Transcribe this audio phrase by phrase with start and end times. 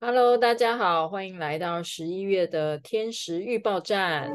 [0.00, 4.32] Hello，大家好，欢迎来到十一月的天时预报站。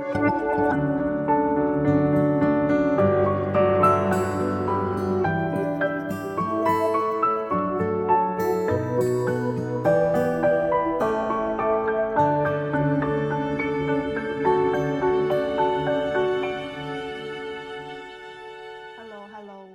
[18.98, 19.70] Hello，Hello。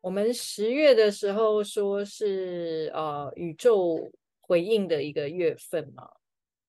[0.00, 4.10] 我们十月的时候说是呃宇宙。
[4.46, 6.08] 回应的一个月份嘛，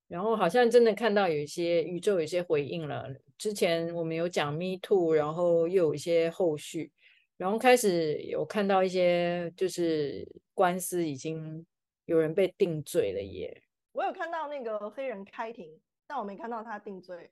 [0.08, 3.08] 然后好像真的看到有一些宇宙有一些回应了。
[3.38, 6.92] 之前我们有讲 Me Too，然后又有一些后续，
[7.38, 11.66] 然后开始有看到一些就是官司已经
[12.06, 13.64] 有人被定罪了耶。
[13.92, 17.30] 我有看到那个黑人开庭，但我没看到他定罪。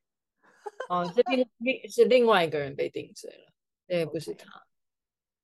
[0.89, 3.53] 哦，是另另是另外一个人被定罪了，
[3.87, 4.63] 对，不是他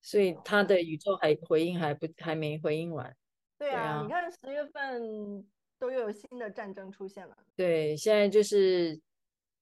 [0.02, 3.16] 所以他的宇宙还回应还不还没回应完。
[3.59, 5.45] 对啊，你看十月份
[5.77, 7.38] 都又有新的战争出现了。
[7.55, 8.99] 对，现在就是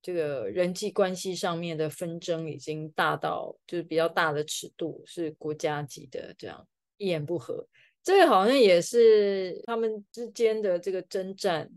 [0.04, 6.68] 这个人际关系上面的纷争已经大到就是比较大的尺度，是国家级的这样
[6.98, 7.68] 一言不合。
[8.04, 11.70] 这个好像也是他们之间的这个征战，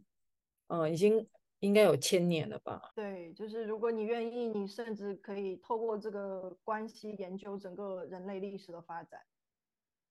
[0.69, 1.27] 嗯、呃，已经
[1.61, 2.93] 应该有千年了吧？
[2.95, 9.21] 对，就是如果你愿意，你甚至可以透过这个关系研究整个人类历史的发展。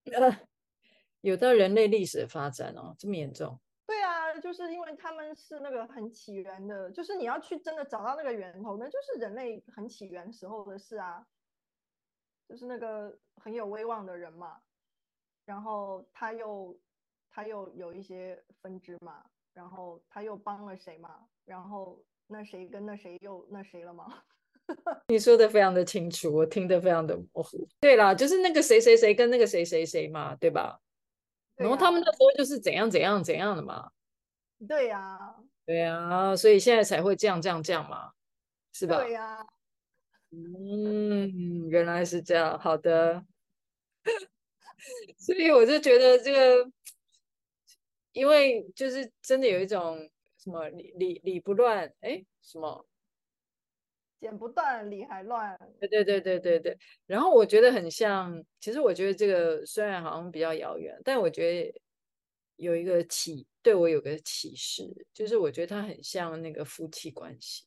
[1.21, 3.59] 有到人类历史的发展哦，这么严重？
[3.85, 11.25] 对啊，就是因为他们是那个很起源的，就是你要去真的找到那个源头，那就是人类很起源时候的事啊。
[12.47, 14.57] 就是那个很有威望的人嘛，
[15.45, 16.75] 然后他又
[17.29, 19.23] 他又有一些分支嘛，
[19.53, 24.23] 然后他又帮了谁嘛，然后那谁跟那谁又那谁了吗？
[25.09, 27.67] 你说的非常的清楚，我听得非常的模糊。
[27.79, 30.79] 对啦，就是那个谁谁谁跟那个谁谁谁嘛，对吧？
[31.59, 33.91] 然后他们那时候就是怎样怎样怎样的嘛，
[34.67, 35.35] 对呀、啊，
[35.65, 38.11] 对呀、啊，所以现在才会这样这样这样嘛，
[38.73, 38.97] 是吧？
[39.03, 39.45] 对呀、啊，
[40.31, 43.25] 嗯，原来是这样，好的，
[45.19, 46.71] 所以我就觉得这个，
[48.13, 52.88] 因为就是真的有一种什么理理理不乱，哎，什么？
[54.19, 55.57] 剪不断，理还乱。
[55.79, 56.77] 对对对对对对。
[57.05, 61.81] 然后我觉得很像，其实我觉得这个虽然好像比较遥远，但我觉得
[62.57, 67.65] 有一个启，对我有个启示，就是我觉得它很像那个夫妻关系。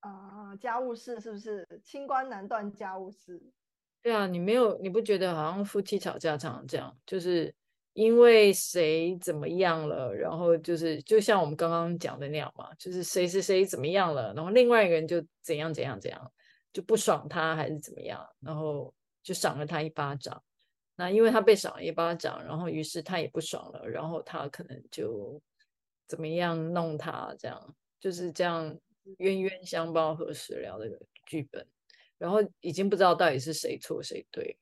[0.00, 1.66] 啊，家务事是不是？
[1.82, 3.42] 清官难断家务事。
[4.02, 7.54] 对啊，你没有，你不觉得好像夫妻吵架常常这样，就是。
[7.94, 16.32] 因为谁怎么样了，然后就是就像我们刚刚讲的那样嘛，就是谁谁谁怎么样了，然后另外一个人就怎样怎样怎样，
[16.72, 20.42] 就不爽他还是怎么样，然后就赏了他一巴掌。
[20.96, 25.40] 那因为他被赏了一巴掌，然后于是他也不爽了，然后他可能就
[26.08, 28.76] 怎么样弄他，这样就是这样
[29.18, 30.88] 冤冤相报何时了的
[31.26, 31.64] 剧本，
[32.18, 34.58] 然后已经不知道到底是谁错谁对。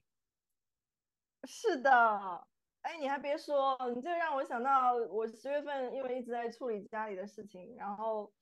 [1.44, 2.51] 是的。
[2.82, 8.32] 哎，你还别说，你这让我想到，我十月份因为一直在处理家里的事情，然后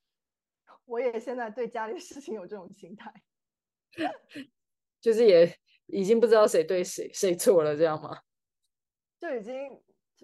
[0.85, 3.13] 我也现在对家里的事情有这种心态，
[4.99, 8.19] 就是也已经不知道谁对谁谁错了，这样吗？
[9.19, 9.79] 就已经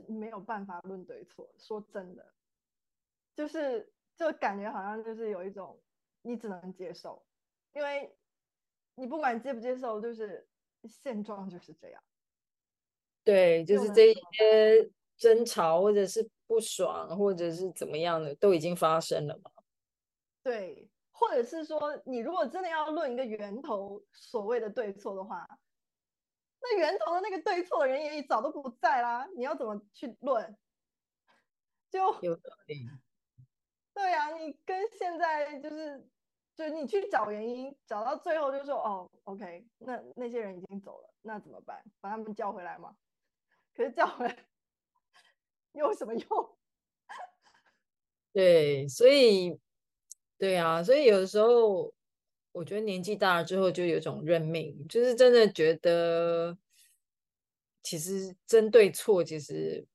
[0.08, 1.54] 没有办法论对错。
[1.60, 2.34] 说真的，
[3.36, 5.80] 就是就感觉好像就是有一种
[6.24, 7.24] 你只能接受，
[7.74, 8.18] 因为
[8.96, 10.50] 你不管接不接受，就是
[10.86, 12.04] 现状就是这样。
[13.28, 19.52] 对，就是这些争吵，或者是不爽，或者是怎么样的，都已经发生了嘛。
[20.42, 25.46] 对，或者是说，你如果真的要论一个源头，所谓的对错的话，
[26.62, 29.28] 那源头的那个对错的人也早都不在啦。
[29.36, 30.58] 你要怎么去论？
[31.92, 32.88] 就有道理。
[33.94, 36.08] 对呀、啊，你跟现在就是，
[36.56, 41.84] 就你去找原因，找到最后就说，哦，OK，那那些人已经走了，那怎么办？
[42.00, 42.96] 把他们叫回来吗？
[43.78, 44.36] 可是叫回来
[45.74, 46.58] 又有什么用？
[48.34, 49.56] 对，所以，
[50.40, 51.94] 对啊，所以有的时候，
[52.52, 56.58] 我觉得年纪大了之后，就有种认命，就是真的觉得，
[57.84, 59.86] 其实真对错，其实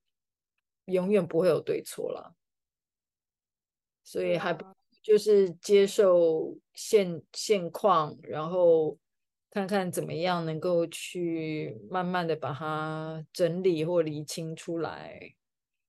[0.85, 2.37] 永远不会有对错了，
[4.05, 4.65] 所以还不
[5.03, 8.97] 就是接受现现况，然后。
[9.53, 15.35] 看看怎么样能够去慢慢的把它整理或理清出来，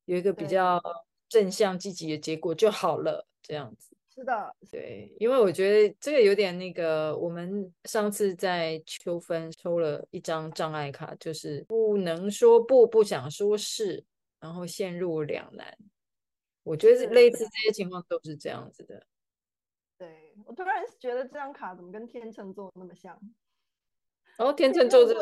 [0.04, 0.81] 有一个比较
[1.30, 3.25] 正向积极的结果就好了。
[3.42, 14.04] 这样子是的，对，因为我觉得这个有点那个，我们上次在秋分抽了一张障碍卡，就是不能说不，不想说是，
[14.39, 15.77] 然后陷入两难。
[16.63, 19.06] 我觉得类似这些情况都是这样子的。
[19.98, 23.18] 对，我突然觉得这张卡怎么跟天秤座那么像？
[24.38, 25.13] 然后、哦、天秤座是。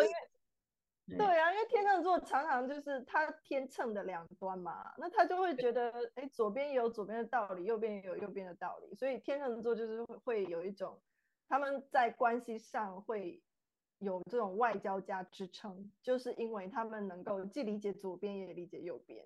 [1.17, 11.01] 对啊，因为天秤座常常就是他天秤的两端嘛，那他就会觉得，哎，左边有左边的道理，右边有右边的道理，所以天秤座就是会有一种，
[11.49, 13.41] 他们在关系上会
[13.97, 19.25] 有这种外交家支撑，就是因为他们能够既理解左边也理解右边，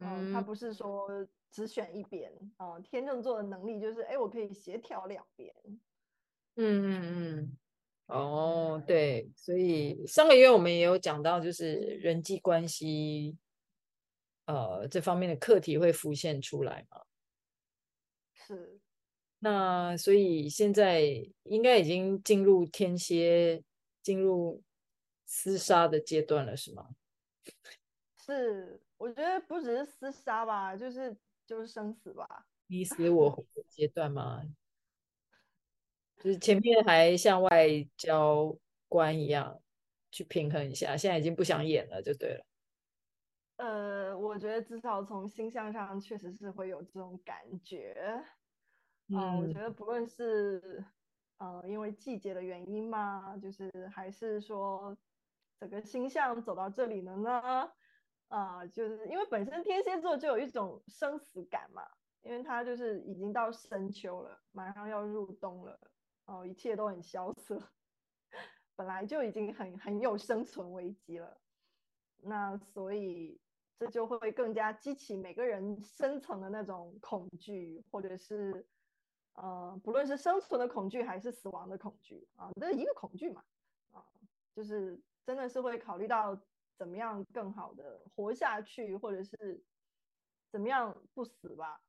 [0.00, 1.08] 嗯，他不是说
[1.50, 5.54] 只选一边啊，天秤座的能力就是，哎，我可以协调两边，
[6.56, 7.02] 嗯嗯
[7.40, 7.56] 嗯。
[8.06, 13.36] 哦，对，所以上个月我们也有讲到，就是人际关系，
[14.44, 17.02] 呃，这方面的课题会浮现出来嘛？
[18.32, 18.80] 是。
[19.38, 21.02] 那所以现在
[21.44, 23.62] 应该已经进入天蝎，
[24.02, 24.62] 进入
[25.28, 26.90] 厮杀的阶段了，是吗？
[28.16, 31.16] 是，我觉得不只是厮杀吧，就是
[31.46, 34.42] 就是生死吧，你死我活的阶段吗？
[36.24, 37.68] 就是前面还像外
[37.98, 38.56] 交
[38.88, 39.60] 官一样
[40.10, 42.46] 去平衡一下，现在已经不想演了，就对了。
[43.58, 48.24] 呃，我觉得至少从星象上确实是会有这种感觉。
[49.08, 50.82] 嗯、呃，我觉得不论是
[51.36, 54.96] 呃因为季节的原因嘛，就是还是说
[55.60, 57.70] 整个星象走到这里了呢，
[58.28, 61.82] 啊、呃，就是因为本身天蝎座就有一种生死感嘛，
[62.22, 65.78] 因为它就是已经到深秋了，马上要入冬了。
[66.26, 67.60] 哦，一切都很萧瑟，
[68.76, 71.40] 本来就已经很很有生存危机了，
[72.22, 73.40] 那所以
[73.78, 78.66] 这就会更加激起每个人深层的那种恐惧，或者是
[79.34, 83.44] 呃，不论是生存的恐惧还是死亡的恐惧啊，这一个恐惧嘛，
[83.90, 84.04] 啊，
[84.54, 86.40] 就是真的是会考虑到
[86.78, 89.62] 怎么样更好的活下去，或者是
[90.50, 91.82] 怎么样不死吧。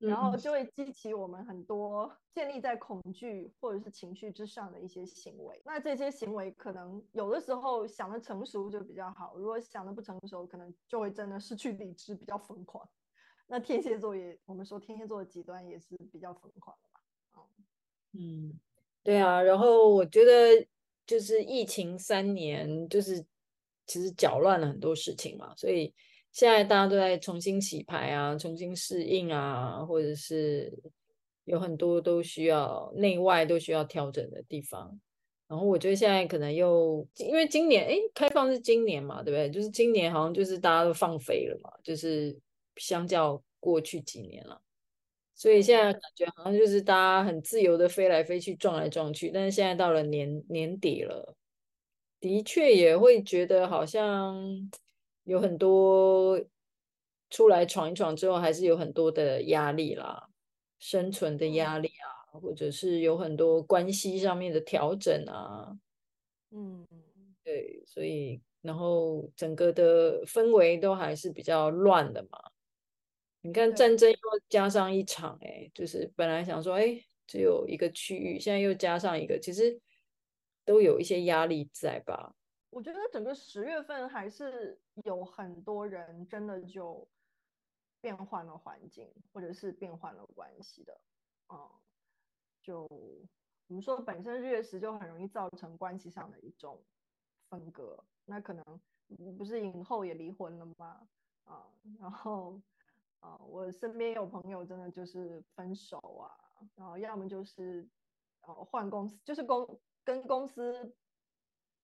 [0.00, 5.60] 然后就会激起我们很多建立在恐惧或者是情绪之上的一些行为。
[5.62, 12.88] 那这些行为可能有的时候想的成熟就比较好，如果想的不成熟，可能就会真的失去理智，比较疯狂。
[13.46, 17.42] 那天蝎座也，我们说天蝎座的极端也是比较疯狂的嘛。
[18.12, 18.58] 嗯，
[19.02, 19.42] 对啊。
[19.42, 20.66] 然后我觉得
[21.06, 23.22] 就是疫情三年，就是
[23.86, 25.94] 其实搅乱了很多事情嘛，所以。
[26.32, 30.72] 现在大家都在重新洗牌啊，重新适应啊，或者是
[31.44, 35.00] 有很多都需要内外都需要调整的地方。
[35.48, 39.50] 然后我觉得现在可能又因为今年，哎，开放是今年嘛，对不对？
[39.50, 42.38] 就是今年好像就是大家都放飞了嘛，就是
[42.76, 44.62] 相较过去几年了，
[45.34, 49.30] 所以现在感觉好像就是大家很自由的飞来飞去，撞来撞去。
[49.34, 51.34] 但是现在到了年年底了，
[52.20, 54.70] 的确也会觉得好像。
[55.24, 56.40] 有很多
[57.30, 60.28] 出来闯一闯之后，还是有很多的压力啦，
[60.78, 65.78] 生存的压力啊，或者是有很多关系上面的调整啊，
[66.50, 66.86] 嗯，
[67.44, 72.38] 对，所以然后整个的氛围都还是比较乱的嘛。
[73.42, 74.18] 你看战争又
[74.48, 79.80] 加上一场，哎，就是本来想说，哎，只有一个区域，现在又加上一个，其实
[80.64, 82.34] 都有一些压力在吧。
[82.68, 87.08] 我觉得整个十月份还是有很多人真的就
[88.00, 91.00] 变换了环境，或者是变换了关系的，
[91.48, 91.70] 嗯，
[92.62, 92.82] 就
[93.66, 96.82] 我们说本身日月食就很容易造成关系上的一种
[97.48, 98.64] 分割，那可能
[99.36, 101.08] 不是影后也离婚了吗？
[101.44, 101.66] 啊，
[101.98, 102.60] 然后
[103.20, 106.30] 啊，我身边有朋友真的就是分手啊，
[106.74, 107.88] 然后要么就是
[108.40, 110.96] 呃换公司，就是公跟公司。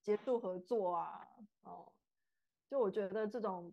[0.02, 1.26] 结束合作啊，
[1.62, 1.92] 哦，
[2.68, 3.72] 就我觉得这种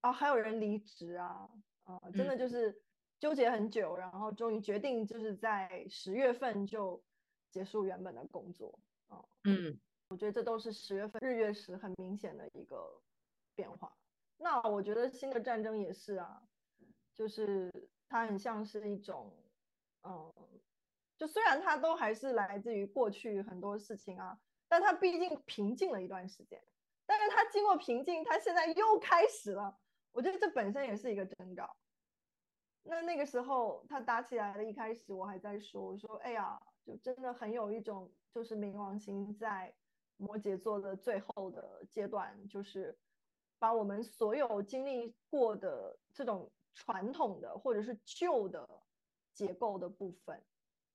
[0.00, 1.48] 啊，还有人离职啊，
[1.84, 2.82] 啊，真的就是
[3.18, 7.02] 纠结很久，嗯、然后终于决定就是在十月份就
[7.50, 13.00] 结束原本的工作，啊，嗯，我觉得这都是十月份日月食很明显的一个
[13.54, 13.96] 变化。
[14.36, 16.42] 那我觉得新的战争也是啊，
[17.14, 17.70] 就是
[18.08, 19.32] 它很像是一种，
[20.02, 20.32] 嗯，
[21.16, 24.38] 就虽然它都还是来自于过去很多事情啊。
[24.66, 26.60] 但它毕竟平静了一段时间，
[27.06, 29.78] 但是他经过平静，他现在又开始了。
[30.12, 31.76] 我觉得这本身也是一个征兆。
[32.82, 39.74] 那那个时候他打起来的一开始，我还在说，我说，哎呀，就真的很有一种，就是冥王星在
[40.16, 42.98] 摩羯座的最后的阶段，就是
[43.58, 48.68] 把我们所有经历过的这种传统的或者是旧的
[49.32, 50.44] 结构的部分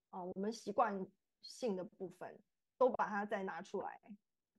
[0.10, 1.06] 啊，我们习惯
[1.42, 2.40] 性的部分。
[2.80, 4.00] 都把它再拿出来，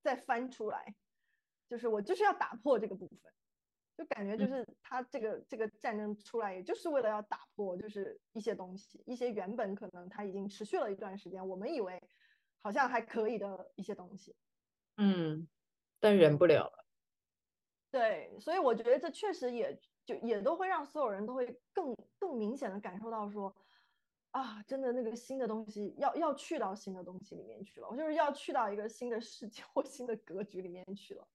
[0.02, 0.94] 再翻出来，
[1.70, 3.32] 就是我就是要打破这个部分，
[3.96, 12.02] 就感觉就是他这个、嗯、这个战争出来，也就是为了要打破，就是一些东西，一些原本可能他已经持续了一段时间，我们以为
[12.60, 14.34] 好像还可以的一些东西，
[14.96, 15.48] 嗯，
[16.00, 16.84] 但忍不了了。
[17.92, 23.54] 对，所以我觉得这确实也就也都会让所有人都会更更明显的感受到说，
[24.32, 31.28] 啊，真的那个新的东西要要去到新的东西里面去了，我就是要去到一个新的世界或新的格局里面去了。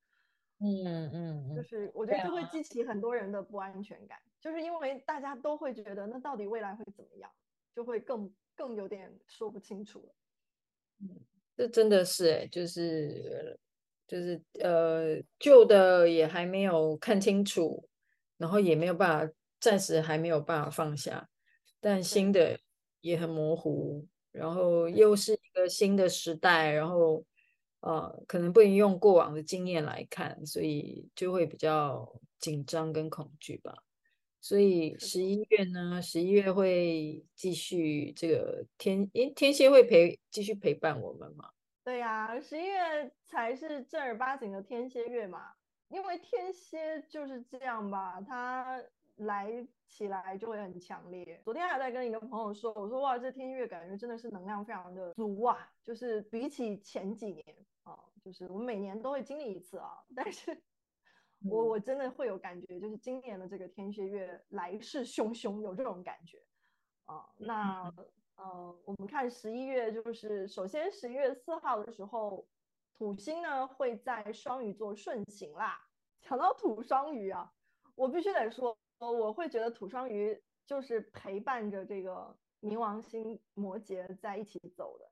[0.60, 7.30] 嗯嗯，嗯，就是我觉得这会激起很多人的不安全感，啊，就是因为大家都会觉得那到底未来会怎么样，
[7.76, 10.16] 就会更更有点说不清楚了。
[11.02, 11.20] 嗯，
[11.58, 13.60] 这真的是哎，就是
[14.08, 17.90] 就是呃，旧的也还没有看清楚，
[18.38, 21.28] 然后也没有办法，暂时还没有办法放下，
[21.82, 22.58] 但新的
[23.02, 27.22] 也很模糊，然后又是一个新的时代，然后。
[27.86, 33.76] 呃，可能不能用过往的经验来看，所以就会比较紧张跟恐惧吧。
[34.42, 41.52] 所以十一月呢，十一月会继续这个天，因天蝎会陪继续陪伴我们嘛？
[41.84, 45.52] 对呀、啊，十一月才是正儿八经的天蝎月嘛。
[45.90, 48.82] 因为天蝎就是这样吧，它
[49.18, 51.40] 来起来就会很强烈。
[51.44, 57.46] 昨天还在跟一个朋友说，我说哇，这天蝎月感觉真的是能量非常的足啊，就是比起前几年。
[58.26, 60.52] 啊，就是我们每年都会经历一次啊，但是
[61.48, 66.44] 我我真的会有感觉，就是今年的这个天蝎月来势汹汹，有这种感觉
[67.06, 67.30] 啊。
[67.38, 67.94] 那
[68.36, 72.48] 呃，我们看十一月，就是首先十一月四号的时候，
[72.94, 75.80] 土星呢会在双鱼座顺行啦。
[76.22, 77.54] 讲到土双鱼啊，
[77.94, 85.12] 我必须得说，我会觉得土双鱼就是陪伴着这个冥王星摩羯在一起走的。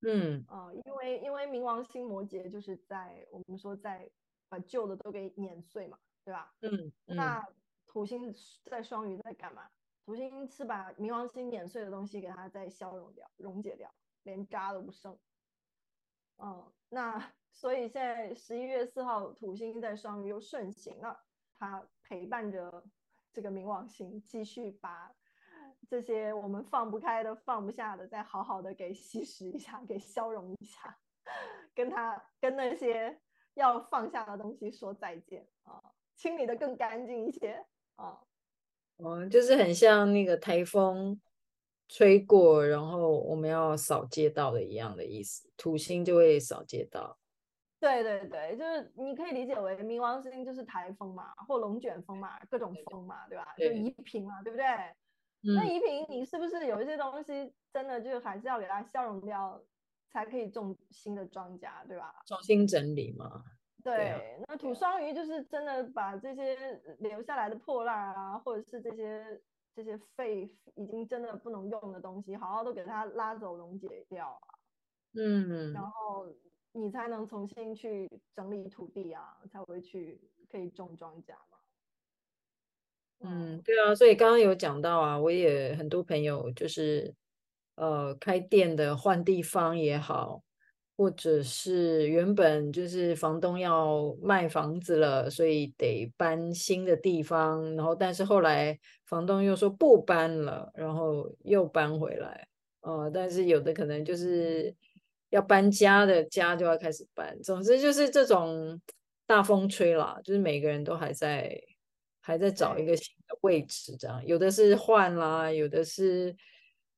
[0.00, 4.08] 嗯啊、呃，因为因为冥王星摩羯就是在我们说在
[4.48, 6.54] 把旧的都给碾碎嘛，对吧？
[6.60, 7.44] 嗯，嗯，那
[7.86, 8.32] 土星
[8.64, 9.68] 在双鱼在干嘛？
[10.04, 15.18] 土星是把冥王星碾碎的东西给它再消融掉、溶解掉，连渣都不剩。
[16.36, 22.84] 嗯，那所以现在十一月四号土星在双鱼又顺行了，它陪伴着
[23.32, 25.17] 这个冥王星继续把。
[25.88, 30.98] 这些我们放不开的、放不下的，再好好的给吸食一下，给消融一下，
[31.74, 33.20] 跟他跟那些
[33.54, 35.80] 要放下的东西说再见啊，
[36.16, 37.64] 清理的更干净一些
[37.96, 38.20] 啊。
[38.98, 41.20] 哦，就是很像那个台风
[41.88, 47.18] 吹过，然后我们要扫街道的一样的意思，土星就会扫街道。
[47.80, 53.54] 对对对，就是你可以理解为冥王星就是台风嘛，或龙卷风嘛，各种风嘛，对吧？
[53.56, 54.66] 就移平嘛，对不对？
[55.42, 59.62] 那怡萍，你是不是有一些东西真的就还是要给它消融掉，
[60.10, 62.22] 才可以种新的庄稼，对吧？
[62.26, 63.44] 重新整理嘛。
[63.84, 69.40] 对，对啊、那土双鱼就是真的把这些留下来的破烂啊，或者是这些
[69.72, 74.58] 这些废已经真的不能用的东西，好好都给它拉走溶解掉啊。
[75.14, 75.72] 嗯。
[75.72, 76.26] 然后
[76.72, 81.34] 你才能重新去整理土地啊，才会去可以种庄稼。
[83.20, 87.12] 嗯，对啊，所以刚刚有讲到啊，我也很多朋友就是，
[87.74, 90.40] 呃，开店的换地方也好，
[90.96, 102.46] 或者是原本就是房东要卖房子了，所以得搬新的地方，然后但是后来房东又说不搬了，然后又搬回来，
[102.82, 104.72] 呃，但是有的可能就是
[105.30, 108.80] 要搬家的家就要开始搬，总之就是这种
[109.26, 111.60] 大风吹啦，就是每个人都还在。
[112.28, 116.36] 还在找一个新的位置，这样有的是换啦，有的是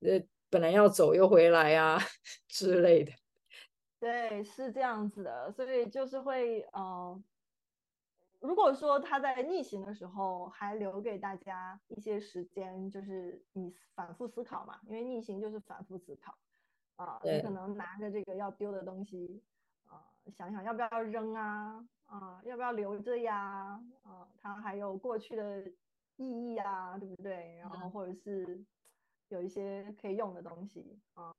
[0.00, 1.96] 呃本来要走又回来啊
[2.48, 3.12] 之类的。
[4.00, 7.22] 对，是这样子的，所以就是会呃，
[8.40, 16.36] 如果说他在逆行的时候还留给大家一些时间，就是你反复思考嘛，因为逆行就是反复思考
[16.96, 19.40] 啊，呃，你可能拿着这个要丢的东西
[20.30, 21.86] 想想要不要扔啊。
[22.06, 23.80] 啊，要不要留着呀？
[24.02, 25.62] 啊，它还有过去的
[26.16, 27.56] 意义啊，对不对？
[27.58, 28.64] 然后或者是
[29.28, 31.32] 有一些可以用的东西啊。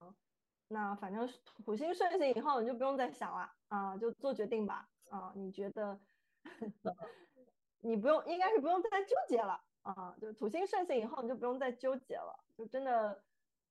[0.70, 1.28] 那反正
[1.66, 4.88] 土星顺行以后，你就不用再想了啊，就做决定吧。
[5.10, 6.00] 啊，你觉得
[7.82, 10.16] 你不用，应该是不用再纠结了啊。
[10.22, 13.22] 就土星顺行以后，你就不用再纠结了，就真的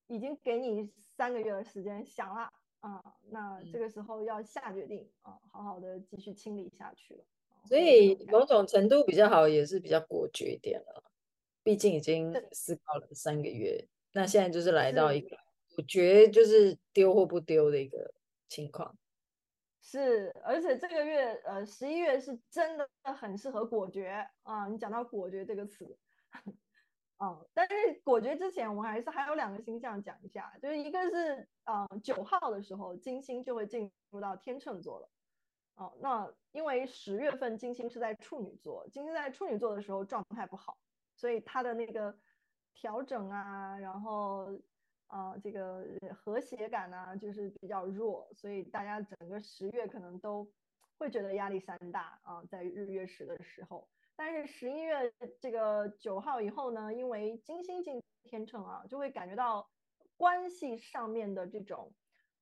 [0.07, 2.53] 已经给你三个月的时间想了。
[2.81, 7.25] 啊，那这个时候要下决定啊，好好的继续清理下去了。
[7.65, 11.05] 所以某种程度比较好，也是比较果决一点了。
[11.63, 15.37] 毕竟已经思考了三个月，那现在就是来到一个
[15.77, 18.15] 我觉就是丢或不丢的一个
[18.49, 18.97] 情况。
[19.83, 24.67] 是，而且这个月呃十一月是真的很适合果决啊！
[24.69, 25.99] 你讲到果决这个词，
[27.21, 35.11] 啊，但是果决之前我还是还有两个星象讲一下，就是一个是呃九号的时候金星就会进入到天秤座了。
[35.75, 40.79] 哦，那因为十月份金星是在处女座，金星在处女座的时候状态不好，
[41.15, 42.19] 所以它的那个
[42.73, 44.59] 调整啊，然后
[45.07, 45.85] 啊、这个
[46.15, 50.51] 和谐感啊，就是比较弱，所以大家整个十月可能都
[50.97, 53.87] 会觉得压力山大啊，在日月食的时候。
[54.21, 55.11] 但是十一月
[55.41, 59.71] 这个九号以后呢，因为金星进天秤啊，就会感觉到
[60.19, 61.91] 关系上面的这种。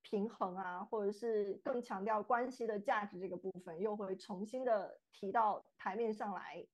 [0.00, 6.64] 平衡啊，或者是更强调关系的价值这个部分，又会重新的提到台面上来，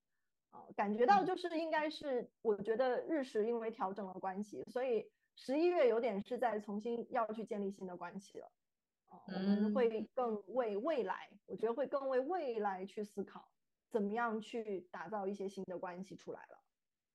[0.50, 8.52] 啊、呃，感觉到就是应该是，我觉得日食因为调整了关系，所以十一月有点是在重新要去建立新的关系了，
[9.08, 13.48] 啊、呃，我们会更为未来，我觉得会更为未来去思考，
[13.94, 16.64] 怎么样去打造一些新的关系出来了，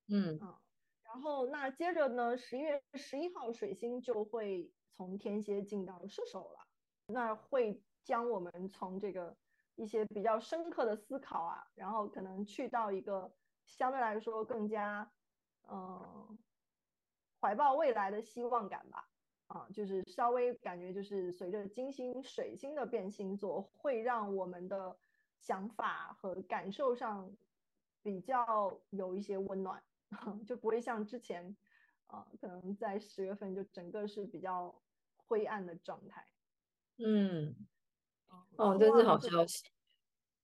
[0.07, 0.59] 嗯啊、呃，
[1.03, 4.73] 然后那接着呢，十一月十一号水星就会。
[4.99, 6.59] 从天蝎进到射手了，
[7.05, 9.37] 那会将我们从这个
[9.75, 13.33] 一些比较深刻的思考啊，然后可能去到一个
[13.65, 15.09] 相对来说更加
[15.69, 16.37] 嗯、呃、
[17.39, 19.09] 怀抱未来的希望感吧，
[19.47, 24.99] 啊，就是稍微感觉就是随着金星、水星的变星座，会让我们的
[25.39, 27.35] 想法和感受上
[28.03, 29.83] 比较有一些温暖，
[30.45, 31.55] 就不会像之前
[32.07, 34.81] 呃，可能在十月份就整个是比较。
[35.31, 36.27] 灰暗的状态，
[36.97, 37.55] 嗯，
[38.57, 39.61] 哦，这是好消息。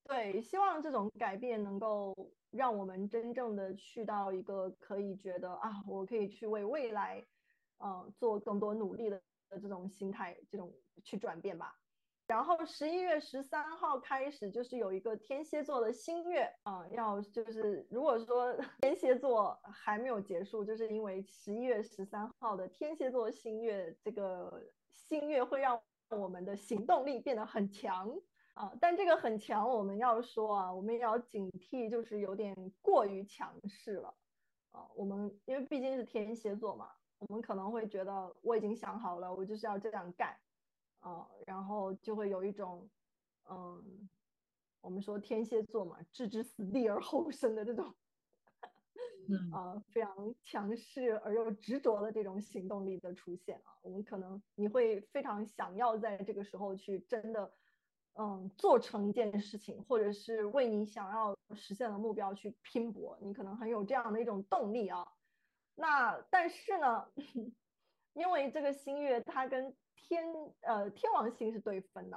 [0.04, 2.14] 对，希望这种改变能够
[2.50, 7.26] 让我们真正的去到一个可以觉得啊，我可以去为未来，
[7.78, 10.72] 呃，做更多努力的的这种心态，这种
[11.02, 11.74] 去转变吧。
[12.26, 18.52] 然后十一月十三号开始，就是有一个天蝎座的新月啊、要就是如果说
[18.82, 24.60] 天蝎座还没有结束，就是因为十一月十三号的天蝎座新月，这个
[24.90, 28.12] 新月会让我们的行动力变得很强
[28.54, 34.14] 啊、但这个很强，我们要说啊，我们也要警惕，就是有点过于强势了
[34.72, 40.36] 啊、我们因为毕竟是天蝎座嘛，我们可能会觉得我已经想好了，我就是要这样干。
[41.06, 42.90] 啊、呃，然后就会有一种，
[43.48, 44.08] 嗯，
[44.80, 47.94] 我们说天蝎座嘛，置之死地而后生的这种，
[49.28, 57.54] 嗯啊、呃，非常强势而又执着的这种行动力的出现啊，我们可能你会非常想要在这个时候去真的，
[58.14, 65.06] 嗯，做成一件事情，或者是为你想要实现的目标去拼搏，你可能很有这样的一种动力啊。
[65.76, 67.06] 那但是呢，
[68.14, 70.24] 因为这个新月它跟天
[70.60, 72.16] 呃天王星是对分的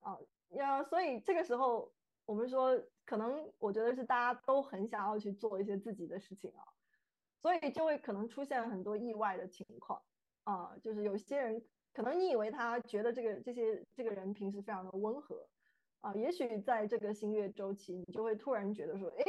[0.00, 0.16] 啊，
[0.50, 1.92] 呀，所以这个时候
[2.24, 6.64] 我们说，可能我觉得是大家都很想要去做一些自己的事情啊，
[7.42, 10.02] 所以就会可能出现很多意外的情况
[10.44, 11.62] 啊，就是有些人
[11.92, 15.48] 可能你以为他觉得这个这些这个人平时非常的温和
[16.00, 19.24] 啊，也许在这个新月周期，你就会突然觉得说，哎，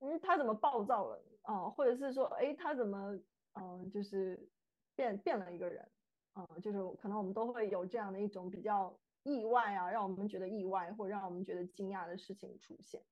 [0.00, 1.70] 嗯，他怎么暴躁了啊？
[1.70, 3.18] 或者是说，哎，他怎么
[3.54, 4.50] 嗯、就是
[4.94, 5.90] 变变了一个人。
[6.38, 13.02] 嗯，就是可能我们都会有这样的一种比较意外啊，让我们觉得意外或让我们觉得惊讶的事情出现。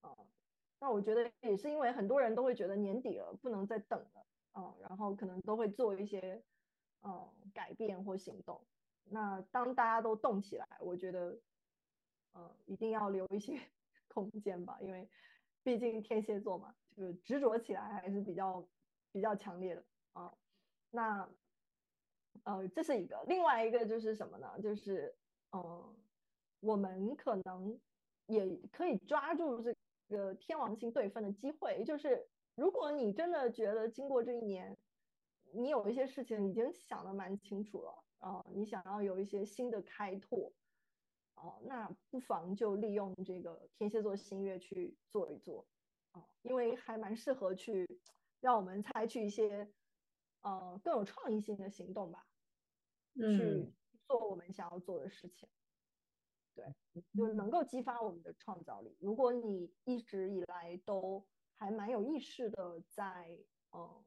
[0.00, 0.26] 啊、嗯，
[0.80, 6.42] 那我觉得也是因为很多人都会觉得年底了不能再等了，啊、嗯，然后可能都会做一些
[7.02, 8.66] 嗯改变或行动。
[9.04, 11.42] 那当大家都动起来，我觉得
[12.32, 13.60] 嗯一定要留一些
[14.08, 15.10] 空间吧，因为
[15.62, 18.66] 毕竟天蝎座嘛，就是执着起来还是比较
[19.12, 20.34] 比较强烈的啊、
[20.90, 21.28] 那。
[22.44, 24.58] 呃，这是一个，另外一个就是什么呢？
[24.60, 25.14] 就是，
[25.52, 25.96] 嗯、呃，
[26.60, 27.78] 我们可能
[28.26, 29.72] 也可以抓住这
[30.08, 34.76] 个天王星对分的机会，就是如果你真的觉得经过这一年，
[35.52, 40.52] 你有一些事情已经想得蛮清楚了啊、呃，你想要有一些新的开拓，
[41.36, 45.64] 哦、呃，那不妨就利用这个天蝎座新月去做一做，
[46.10, 47.86] 啊、因为还蛮适合去
[48.40, 49.70] 让我们采取一些。
[50.42, 52.26] 呃，更有创意性的行动吧，
[53.14, 53.72] 去
[54.08, 55.48] 做我们想要做的事情，
[56.56, 58.96] 嗯、对，就能够激发我们的创造力。
[58.98, 61.24] 如果你一直以来都
[61.54, 63.38] 还蛮有意识的在，
[63.70, 64.04] 呃，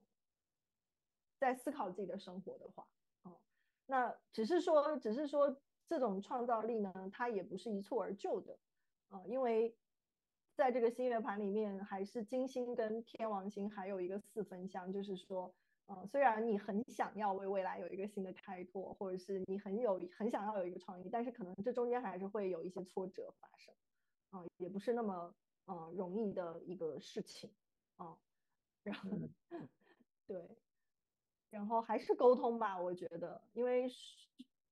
[1.39, 2.86] 在思考自己的生活的话，
[3.21, 3.41] 哦、呃，
[3.86, 8.60] 那只是说，只是说这种创造力呢，它也不是一蹴而就的，
[9.08, 9.74] 啊、呃，因为
[10.54, 15.56] 在这个新月盘里面，还是金星跟天王星还有一个四分相，就是说。
[15.88, 23.71] 嗯，虽然你很想要为未来有一个新的开拓，或者是你很有很想要有一个创意，但是可能这中间还是会有一些挫折发生，
[24.32, 25.32] 嗯，也不是那么
[25.67, 27.52] 嗯容易的一个事情，
[28.00, 28.17] 嗯，
[28.82, 29.12] 然后、
[29.52, 29.69] 嗯、
[30.26, 30.58] 对，
[31.52, 33.88] 然后还是沟通吧，我觉得，因为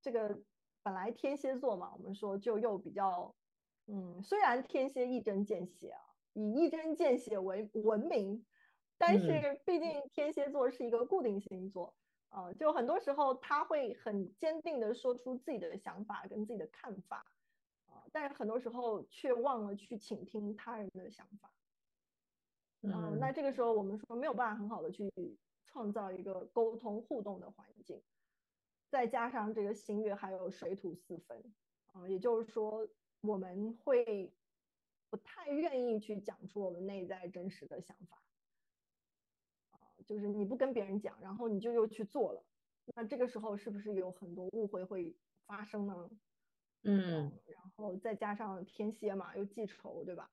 [0.01, 0.41] 这个
[0.81, 3.35] 本来天蝎座嘛，我们说就又比较，
[3.85, 6.01] 嗯，虽然天蝎一针见血啊，
[6.33, 8.43] 以一针见血为闻名。
[9.05, 11.93] 但是毕竟天蝎座是一个固定星座，
[12.29, 17.17] 啊、嗯呃，就很多时候他会很坚定的说出自己的想法跟自己的看法，
[17.85, 21.51] 啊、呃，但是很多时候却忘了去倾听他人的想法，
[22.81, 25.11] 嗯、呃，那这个时候我们说没有办法很好的去
[25.65, 28.01] 创造一个沟通互动的环境，
[28.89, 31.37] 再加上这个新月还有水土四分，
[31.87, 32.87] 啊、呃，也就是说
[33.19, 34.31] 我们会
[35.09, 38.22] 不太愿意去讲出我们内在真实的想法。
[40.05, 42.43] 就是你不跟别人讲，然后你就又去做了，
[42.95, 46.09] 那这个时候是不是有很多误会会发生呢？
[46.83, 50.29] 嗯，然后再加上天蝎嘛，又记仇，对吧？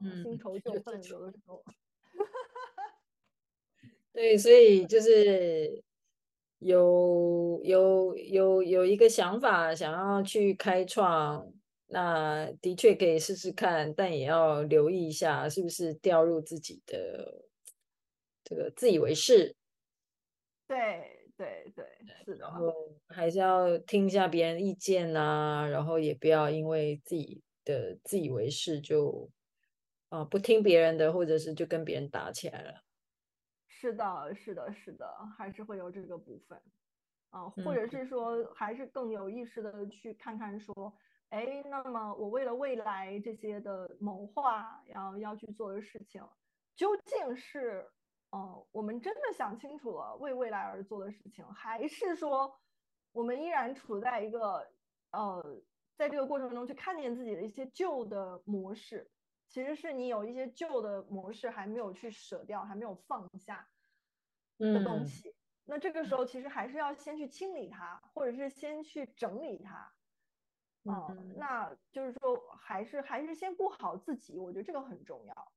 [0.00, 1.64] 嗯，新仇旧恨，有的时候。
[4.12, 5.82] 对，所以就是
[6.58, 11.50] 有有有有一个想法想要去开创，
[11.86, 17.47] 那的确可以试试看，但也要留意一下是不是掉入自己的。
[18.48, 19.54] 这个自以为是，
[20.66, 21.84] 对对对，
[22.24, 22.46] 是的。
[22.46, 22.72] 然后
[23.08, 29.28] 还是要听一下别人意见啊，然后也不要因为自己的自以为是就
[30.08, 32.84] 啊不听别人的，或者是就跟别人打起来了。
[33.66, 35.06] 是的，是的，是的，
[35.36, 36.58] 还是会有这个部分
[37.28, 40.96] 啊，或者是说，还是更有意识的去看看说，
[41.28, 46.26] 哎、嗯，那么我为了未来这些的谋划，然后要去做的事情，
[46.74, 47.86] 究竟是？
[48.30, 52.60] 哦，我们真的想清楚了为未来而做的事情，还是说
[53.12, 54.70] 我们依然处在一个
[55.12, 55.62] 呃，
[55.96, 59.10] 在这个过程中去看见自己的一些旧的模式，
[59.48, 63.66] 其实是你有一些旧的模式还没有去舍掉，还没有放下
[64.58, 65.30] 的东西。
[65.30, 69.92] 嗯、那这个时候其实还是要先去清理它，或者是先去整理它。
[70.84, 75.52] 嗯、呃，那就是说还是还是先顾好自己，我觉得这个很重要。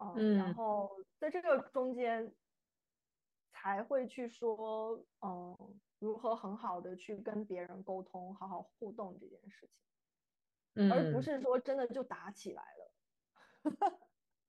[0.00, 2.34] 嗯，然后在这个中间
[3.52, 5.54] 才会去说，嗯，
[5.98, 12.90] 如何很好的去跟别人沟通，好好互动这件事情，嗯，而不是说真的就打起来了。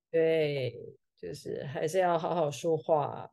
[0.10, 3.30] 对，就是还是要好好说话。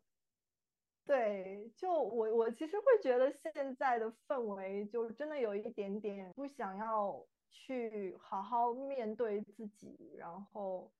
[1.04, 10.90] 对，就我我其实会觉得现在的氛围就真的有一点点不想要去好好面对自己，然后。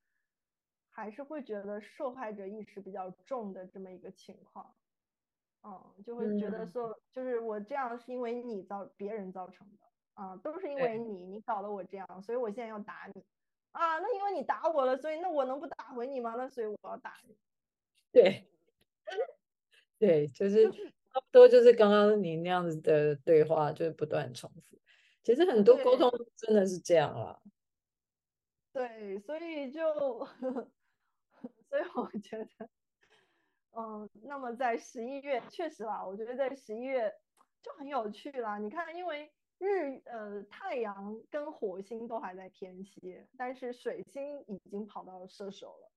[0.99, 4.75] 还是会觉得受害者意识比较重的这么一个情况，
[5.63, 13.25] 嗯，就会觉得说，就是我这样是因为你造别人造成的，啊，都是因为你，你搞得我这样，所以我现在要打你，
[13.71, 16.35] 啊，那因为你打我了，所以那我能不打回你吗？
[16.37, 17.37] 那所以我要打你。
[18.11, 18.51] 对，
[20.01, 24.77] 对，就是差不多就是刚刚你那样子的对话，就是不断重复。
[25.23, 27.41] 其实很多沟通真的是这样啊。
[28.73, 30.27] 对，所以就。
[31.69, 32.69] 所以我觉得，
[33.73, 37.13] 嗯，那么在十一月，确实啦，我觉得在十一月
[37.63, 38.59] 就很有趣啦。
[38.59, 45.93] 你看，因为日呃太阳跟火星都还在天蝎，但是水星已经跑到射手了。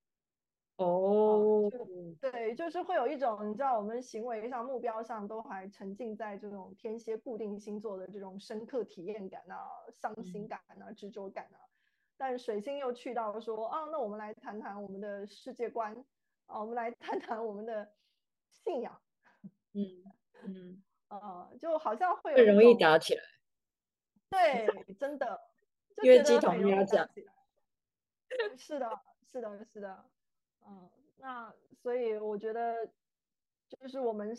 [0.76, 1.72] 哦、oh.
[1.74, 9.56] 嗯，对，就是会有一种你知道，我们行为上、目标上都还沉浸在这种天蝎固定星座的这种深刻体验感啊、
[9.94, 11.71] 伤心感啊、执着感啊。
[12.22, 15.92] 但水星又去到说啊，那我们来谈谈我们的世界观
[16.46, 17.92] 啊，我们来谈谈我们的
[18.48, 19.02] 信仰。
[19.72, 20.04] 嗯
[20.44, 23.22] 嗯，呃， 就好像会会容易打起来。
[24.30, 25.40] 对，真的，
[26.04, 27.08] 因为鸡同鸭讲。
[28.56, 30.04] 是的，是的，是的。
[30.64, 32.88] 嗯，那所以我觉得，
[33.68, 34.32] 就是我们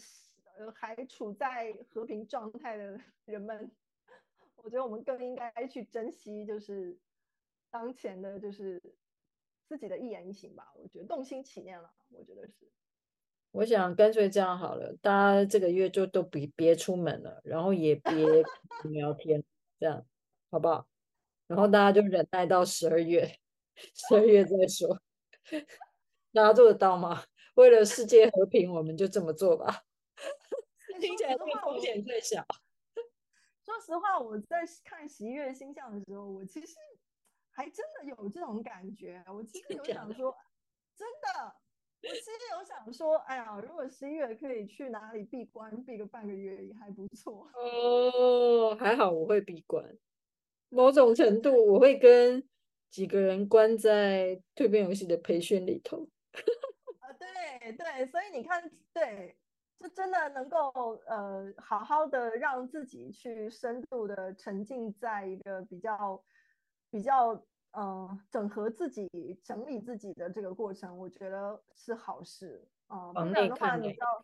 [0.58, 3.70] 呃还处在和平状态的人们，
[4.56, 6.98] 我觉得我们更应该去珍惜，就是。
[7.74, 8.80] 当前的就是
[9.68, 12.70] 自己的一言一行吧，我觉得动心起念了，我觉得是。
[13.50, 18.14] 我想干脆这样好了，大家这个月就都别别出门了，然后也别
[18.92, 19.44] 聊天，
[19.80, 20.06] 这样
[20.52, 20.88] 好不好？
[21.48, 23.40] 然后大家就忍耐到十二月，
[23.76, 25.02] 十二月再说。
[26.32, 27.24] 大家做得到吗？
[27.56, 29.84] 为了世界和平，我们就这么做吧。
[31.02, 32.46] 听起来这个风险最小。
[33.66, 36.76] 说实话，我在看十一月星象的时候，我其实。
[37.54, 40.36] 还真的有这种感觉，我其实有想说，
[40.96, 41.56] 真的，
[42.02, 47.48] 我其实有想说，哎呀，如果十一月可以去哪里闭关，闭个半个月也还不错。
[47.54, 49.98] 哦，还好我会闭关，
[50.70, 52.44] 某种程度我会跟
[52.90, 56.10] 几个人关在蜕变游戏的培训里头。
[57.00, 59.38] 啊，对对，所以你看，对，
[59.78, 60.72] 就真的能够
[61.06, 66.24] 呃，好好的让自己去深度的沉浸在一个比较
[66.94, 67.44] 比较。
[67.76, 69.10] 嗯，整合自己、
[69.44, 73.10] 整理自己的这个过程，我觉得是好事啊。
[73.16, 74.24] 嗯、不然的话，你知道，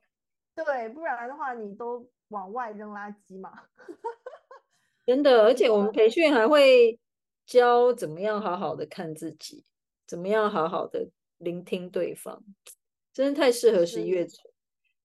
[0.53, 3.51] 对，不然的话，你都往外扔垃圾嘛。
[5.03, 6.99] 真的，而且我们培训还会
[7.43, 9.65] 教怎么样好好的看自己，
[10.05, 12.43] 怎么样好好的聆听对方，
[13.11, 14.27] 真的太适合十一月。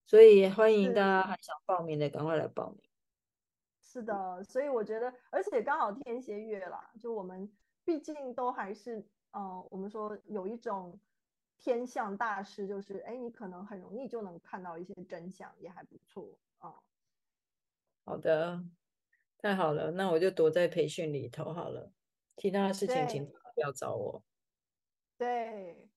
[0.05, 2.84] 所以欢迎大家还想报名的，赶快来报名。
[4.01, 7.51] 是的，所以我觉得，而且刚好天蝎月啦，就我们。
[7.87, 10.99] 毕竟都还是，呃，我们说有一种
[11.59, 16.69] 天象大师，就是，哎，你可能很容易就能看到一些真相，也还不错啊。
[16.69, 16.75] 哦、
[18.03, 18.63] 好的，
[19.37, 21.91] 太好了，那我就躲在培训里头好了，
[22.37, 24.23] 其他的事情请不要找我。
[25.19, 25.87] 对，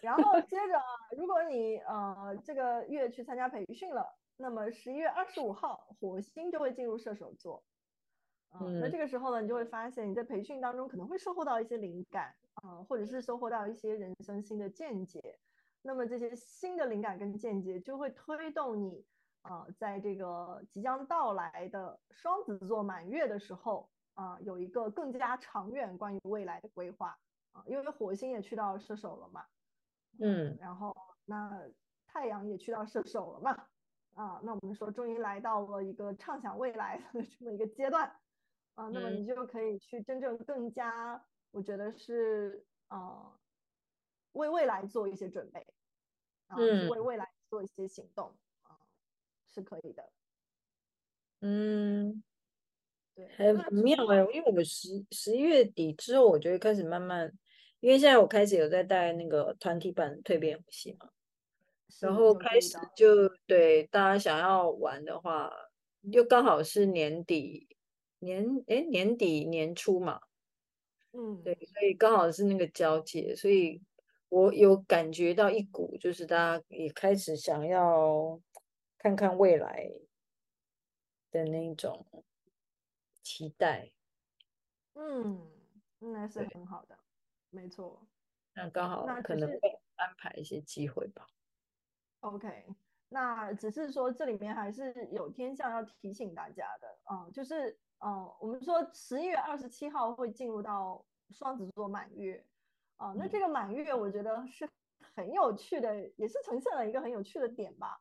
[0.00, 0.84] 然后接着啊，
[1.16, 7.62] 如果你呃这个月去参加培训了，那么十一月二十五号，火星就会进入射手座。
[8.58, 15.38] 嗯，那这个时候呢，你就会发现你在培训当中可能会收获到一些灵感啊，或者是收获到一些人生新的见解。
[15.82, 19.04] 那么这些新的灵感跟见解就会推动你
[19.42, 27.18] 啊，在这个即将到来的双子座满月的时候啊，有一个更加长远关于未来的规划
[27.52, 29.44] 啊，因为火星也去到射手了嘛，
[30.20, 31.68] 嗯，然后那
[32.06, 33.66] 太阳也去到射手了嘛，
[34.18, 38.12] 啊，那我们说终于来到了一个畅想未来的这么一个阶段。
[38.74, 43.32] 啊，那么你就可以去真正更加，我觉得是啊、呃，
[44.34, 45.66] 为未来做一些准备，
[46.46, 48.78] 啊，嗯、为未来做一些行动啊，
[49.48, 50.08] 是可以的。
[51.40, 52.22] 嗯，
[53.16, 57.32] 对，很妙哎，因为我们十十一月底之后，我就会开始慢慢，
[57.80, 61.10] 因为现在我开始有在带那个团体版蜕变游戏嘛，
[62.00, 65.50] 然后开始就对大家想要玩的话，
[66.02, 67.66] 又刚好是年底。
[68.20, 70.20] 年哎，年底年初嘛，
[71.12, 73.80] 嗯，对，所以刚好是那个交界，所以
[74.28, 78.40] 我有感觉到一股，就是大家也开始想要
[78.98, 79.88] 看看未来
[81.30, 82.04] 的那种
[83.22, 83.92] 期待。
[84.94, 85.48] 嗯，
[86.00, 86.98] 应该是很好的，
[87.50, 88.04] 没错。
[88.54, 91.24] 那刚好可能会安排一些机会吧。
[92.20, 92.66] OK，
[93.08, 97.78] 那只是说这里面还是有天象要提醒大家的啊，嗯，就是。
[98.00, 102.46] 嗯，我们说十一月二十七号会进入到双子座满月，
[102.94, 104.70] 啊，那这个满月我觉得是
[105.16, 108.00] 很有趣的，也是呈现了一个很有趣的点吧。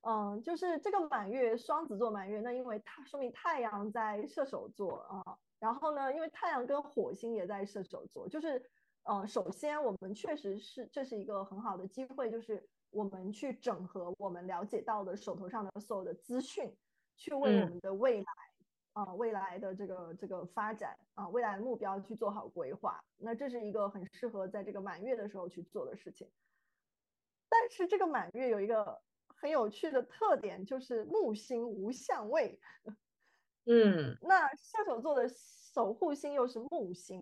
[0.00, 8.70] 嗯，就是这个满月双子座满月，那因为它说明太阳在射手座啊，然后呢，因为太阳跟火星也在射手座，就是，
[9.04, 16.76] 嗯，首先我们确实是这是一个很好的机会，就是我们去整合我们了解到的手头上的所有的资讯，
[17.16, 18.24] 去为我们的未来。
[18.24, 18.54] 嗯
[18.94, 26.30] 啊，未来的这个这个发展啊，未来的目标去做好规划，那这是一个很适合在这个满月的时候去做的事情。
[27.48, 32.60] 但是这个满月有一个很有趣的特点，就是木星无相位。
[33.66, 37.20] 嗯，那射手座的守护星又是木星，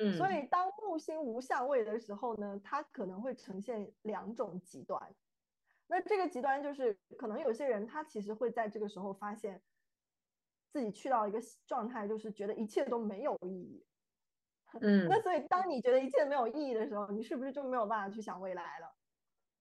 [0.00, 5.14] 嗯，所以当木星无相位的时候呢，它可能会呈现两种极端。
[5.86, 9.62] 那这个极端就是，可能有些人他其实会在这个时候发现。
[10.72, 13.86] 自己去到一个状态，就是觉得一切都没有意义。
[14.82, 18.96] 嗯，那所以当你觉得一切没有意义的时候，你是不是就没有办法去想未来了？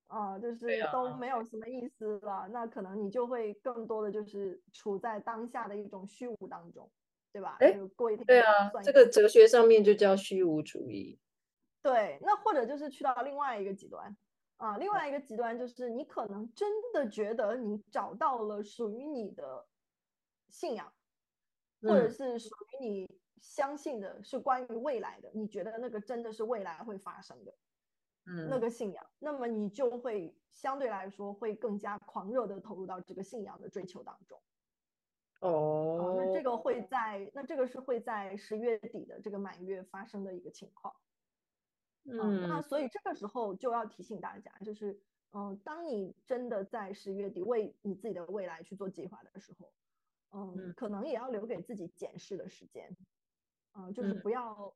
[0.08, 2.32] 啊、呃，就是都没有什么意思了。
[2.32, 6.92] 啊、那可能你就会更多的就是处在当下的一种虚无当中，
[7.34, 7.58] 对吧？
[7.60, 11.20] 哎，过一天对啊，这个哲学上面就叫虚无主义。
[11.82, 14.16] 对，那或者就是去到另外一个极端
[14.56, 19.68] 啊，另外一个极端就是你可能真的觉得你找到了属于你的
[20.48, 20.94] 信仰。
[21.86, 22.48] 或者是属
[22.80, 27.54] 于你相信的，是关于未来的，嗯、你觉得那个真的是未来会发生的，
[28.26, 34.42] 嗯，那个信仰，那么你就会相对来说会更加狂热的投入到这个信仰的追求当中。
[35.44, 40.94] 哦、啊，那这个会在，那这个是会在十月底的这个满月发生的一个情况。
[42.06, 44.94] 嗯、啊，那所以这个时候就要提醒大家，就是，
[45.32, 49.72] 嗯、呃，当你真的在十月底为你自己的未来去做计划的时候。
[50.36, 52.98] 嗯，可能也要留给自己检视的时间，
[53.74, 54.74] 嗯，就是不要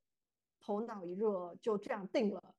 [0.60, 2.54] 头脑一热就这样定了，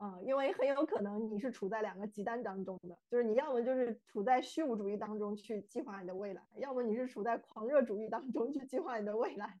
[0.00, 9.58] 嗯，因为很有可能你是处在两个极端当中的，就是你要么就是处在虚无主义当中去计划你的未来，要么你是处在狂热主义当中去计划你的未来，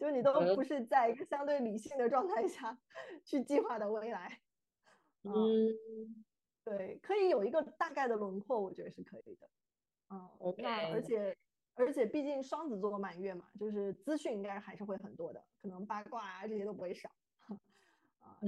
[0.00, 2.76] 就你都不是在一个相对理性的状态下
[3.24, 4.40] 去计划的未来。
[5.22, 5.30] 嗯，
[5.68, 6.24] 嗯
[6.64, 9.48] 对，可以有一个大概的轮廓，我觉得是可以的。
[10.10, 11.36] 嗯，OK，那而且
[11.74, 17.08] 而且毕竟双子座的满月嘛，就是资讯应该还是会很多的，可能八卦啊这些都不会少。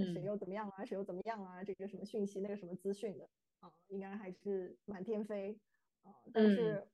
[0.02, 0.84] 谁又怎么样啊？
[0.84, 1.62] 谁又怎么样啊？
[1.62, 3.28] 这个什么讯息，那个什么资讯的
[3.60, 5.60] 啊，应该还是满天飞
[6.02, 6.12] 啊。
[6.32, 6.88] 但是，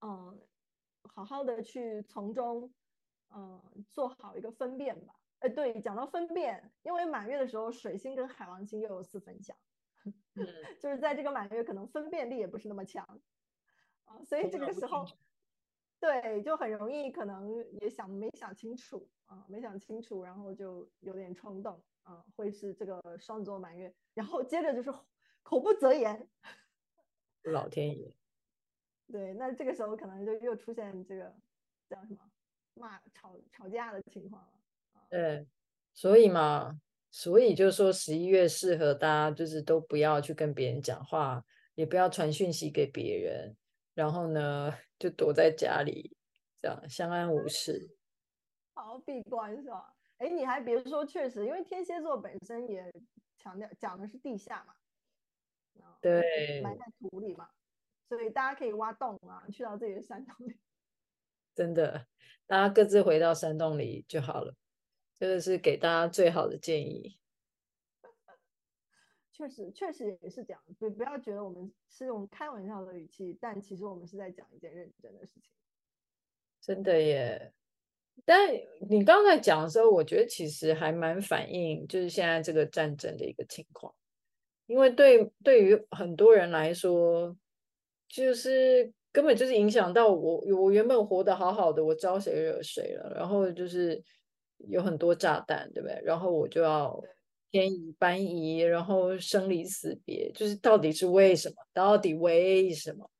[0.00, 0.38] 嗯、呃，
[1.02, 2.72] 好好的去从中，
[3.28, 5.14] 嗯、呃，做好一个分辨吧。
[5.40, 9.56] 哎，对，讲到分辨，因为满月的时候，水星跟海王星又有四分相，
[10.80, 13.04] 就是在这个满月，可能分辨力也不是那么强
[14.04, 15.04] 啊，所以这个时候，
[16.00, 21.82] 对，就很容易可能也想没想清楚啊，没想清楚，然后就有点冲动。
[22.04, 24.90] 啊，会是这个双子座满月，然后接着就是
[25.42, 26.26] 口不择言，
[27.44, 28.10] 老天爷，
[29.12, 31.36] 对，那这个时候可能就又出现这个
[31.86, 32.20] 叫什么
[32.72, 34.52] 骂吵吵架的情况了。
[35.10, 35.46] 对，
[35.92, 36.80] 所以嘛，
[37.10, 43.54] 所以就说十一月适合大家就是都不要去跟别人讲话，也不要传讯息给别人，
[43.98, 46.16] 然后呢就躲在家里，
[46.62, 47.96] 这样相安无事，
[48.72, 49.92] 好好闭关是吧？
[50.18, 52.94] 哎，你还别说，确实，因为天蝎座本身也
[53.36, 57.50] 强调讲的是地下嘛，对，埋在土里嘛，
[58.08, 60.56] 所以大家可以挖洞啊，去到自己的山洞里。
[61.56, 62.06] 真的，
[62.46, 64.54] 大家各自回到山洞里就好了，
[65.18, 67.18] 这个是给大家最好的建议。
[69.38, 75.44] 确实，确实也是这样，不不要觉得我们是用开玩笑的语气，但其实我们是在讲一件认真的事情。
[76.60, 77.52] 真的耶。
[78.24, 78.50] 但
[78.90, 83.94] 你刚才讲的时候，我觉得其实还蛮反映就是现在这个战争的一个情况，
[84.66, 87.36] 因为对对于很多人来说，
[88.08, 94.02] 就是根本就是影响到我，我原本活得好好的，我招谁惹谁了，然后就是
[94.68, 96.02] 有很多炸弹，对不对？
[96.04, 97.00] 然后我就要
[97.50, 101.54] 迁移搬移，然后生离死别，就是到底是为什么？
[101.72, 103.10] 到底为什么？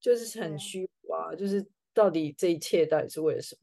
[0.00, 3.60] 就是很虚无啊，就是到底这一切到底是为了什么？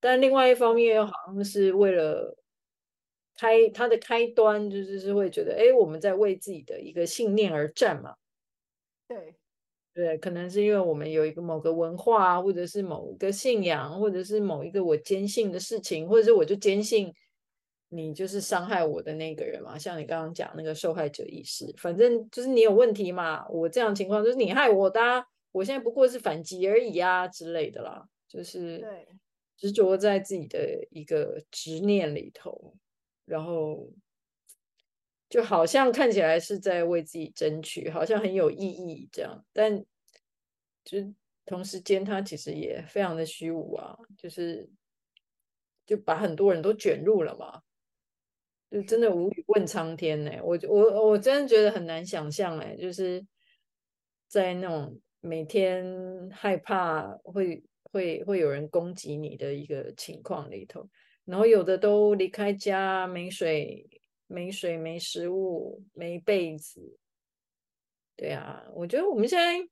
[0.00, 2.36] 但另外一方面又好像是为了
[3.36, 8.14] 开它的开端，就是是会觉得，哎，我们在为自己的一个信念而战嘛。
[9.08, 9.36] 对，
[9.94, 17.12] 对，可能是因为我们有一个某个文化，或者是某一个信仰，或者是某一个我坚信的事情，或者是我就坚信
[17.92, 19.78] 你就是伤害我的那个人嘛。
[19.78, 23.46] 像你刚刚讲那个受害者意识，反正就是你有问题嘛。
[23.48, 28.84] 我这样情况就是你害我的啊，我现在不过是反击而已啊之类的啦，就是。
[29.54, 32.74] 执着在自己的一个执念里头，
[33.24, 33.88] 然后
[35.28, 39.84] 就好像看起来是在为自己争取，好像很有意义这样，但
[40.82, 40.98] 就
[41.46, 44.68] 同时间他其实也非常的虚无啊，就是
[45.86, 47.62] 就把很多人都卷入了嘛，
[48.72, 50.32] 就真的无语问苍天呢。
[50.42, 53.24] 我我我真的觉得很难想象哎，就是
[54.26, 55.84] 在那种每天
[56.32, 57.62] 害怕会。
[57.92, 60.88] 会会有人攻击你的一个情况里头，
[61.26, 63.86] 然后有的都离开家，没水、
[64.28, 66.96] 没水、没食物、没被子。
[68.16, 69.68] 对啊，我觉得我们现在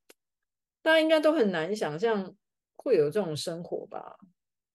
[0.82, 2.36] 大家应该都很难想象
[2.76, 4.18] 会有这种生活吧？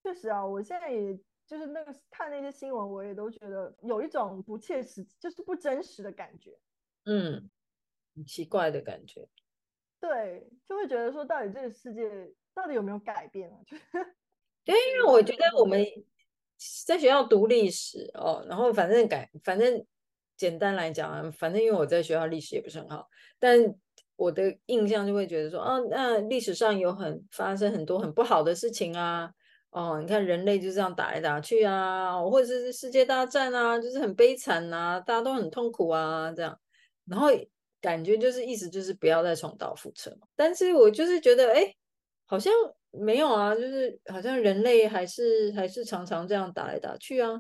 [0.02, 6.58] 确实啊，我现在也就是那个看那些新闻，我也都觉得有一种不切实，就是不真实的感觉。
[7.06, 7.50] 嗯，
[8.16, 9.28] 很奇怪的感觉。
[10.00, 12.34] 对，就会觉得说，到底这个世界。
[12.56, 13.58] 到底有没有改变啊？
[14.64, 15.86] 对，因为我觉得我们
[16.86, 19.86] 在学校读历史哦，然后反正改，反正
[20.38, 23.60] 简单来讲啊，反正因为我在学校历史也不是很好，但
[24.16, 29.34] 我的印象就会觉得说，哦，那历史上有很发生很多很不好的事情啊，
[29.76, 36.58] 哦，你看人类就这样打来打去啊，或者是世界大战啊，就是很悲惨啊，大家都很痛苦啊，这样，
[37.06, 37.28] 然后
[37.82, 40.18] 感觉就是意思就是不要再重蹈覆辙。
[40.36, 41.76] 但是我就是觉得，哎。
[42.28, 42.52] 好像
[42.90, 47.40] 没有啊，就是好像人类还是还是常常这样打来打去啊。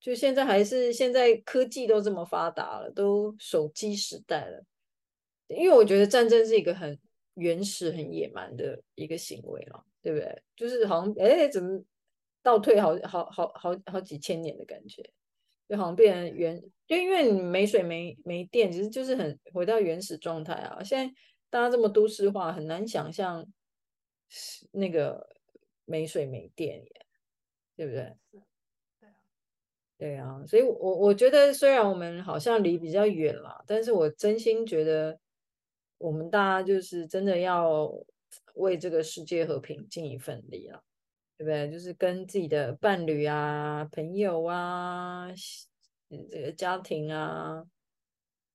[0.00, 4.64] 就现在还是现在科技都这么发达了，都手机时代了。
[5.46, 6.98] 因为我觉得战争是一个很
[7.34, 10.42] 原始、很野蛮的一个行为了，对不对？
[10.54, 11.82] 就是好像哎，怎么
[12.44, 15.02] 倒退好好好好好几千年的感觉，
[15.68, 20.80] 就好像变成原，就因为你没水没没电，其实就是很回到原始状态啊。
[20.84, 21.12] 现在
[21.50, 23.44] 大家这么都市化，很难想象。
[24.72, 25.24] 那个
[25.84, 27.06] 没水没电耶，
[27.76, 28.02] 对不对？
[28.32, 28.42] 是，
[28.98, 29.14] 对啊。
[29.96, 35.20] 对啊，所以我，我我觉得虽然我们好像离比较远了，但是我真心觉得，
[35.98, 37.88] 我们大家就是真的要
[38.54, 40.82] 为这个世界和平尽一份力了，
[41.36, 41.70] 对不对？
[41.70, 45.28] 就是跟自己的伴侣啊、朋友啊、
[46.08, 47.64] 这个家庭啊、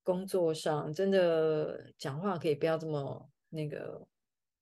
[0.04, 4.08] 工作上，真的讲话可以不要这么那个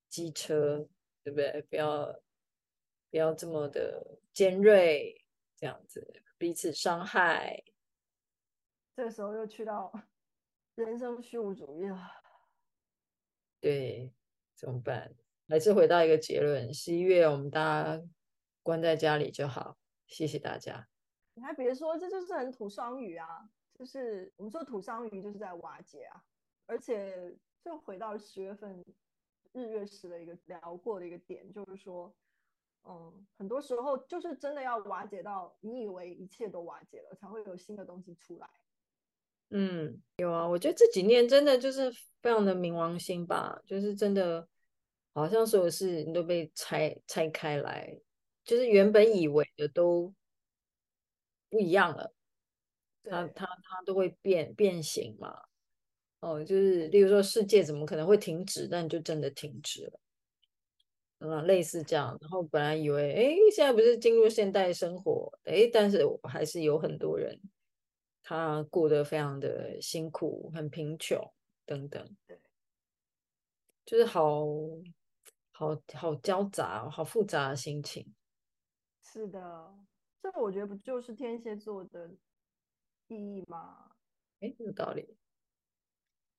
[0.09, 0.87] 机车，
[1.23, 1.61] 对不对？
[1.69, 2.21] 不要
[3.11, 6.23] 不要这么的尖锐，这样子。
[6.37, 7.63] 彼此伤害，
[8.95, 9.91] 这个时候又去到
[10.75, 11.97] 人生虚无主义了。
[13.59, 14.13] 对，
[14.59, 15.15] 怎么办？
[15.47, 18.03] 还是回到一个结论：十一月我们大家
[18.61, 19.77] 关在家里就好。
[20.05, 20.89] 谢谢大家。
[21.35, 23.49] 你还别说，这就是很土双鱼啊！
[23.73, 26.21] 就是我们说土双鱼就是在瓦解啊，
[26.65, 27.33] 而且
[27.63, 28.83] 就回到十月份
[29.53, 32.13] 日月食的一个聊过的一个点，就是说。
[32.83, 38.49] 嗯，很多时候就是真的要瓦解到你以为一切都瓦解了，才会有新的东西出来。
[39.49, 41.91] 嗯，有啊，我觉得这几年真的就是
[42.21, 44.47] 非常的冥王星吧，就是真的
[45.13, 47.97] 好像所有事情都被拆拆开来，
[48.43, 50.13] 就是原本以为的都
[51.49, 52.13] 不一样了，
[53.03, 55.41] 它它它都会变变形嘛。
[56.19, 59.99] 哦，就是例如说世界怎么可能会停止，但就真的停止了。
[61.19, 67.39] 嗯，类似这样，然后本来以为，哎，现在不是进入现代生活，哎，但是还是有很多人，
[68.29, 71.19] 他过得非常的辛苦，很贫穷
[71.65, 72.39] 等等，对，
[73.83, 74.45] 就是好
[75.51, 78.13] 好好交杂，好复杂的心情。
[79.01, 79.75] 是的，
[80.21, 82.07] 这个我觉得不就是天蝎座的
[83.07, 83.89] 意义吗？
[84.41, 85.17] 哎，有道理。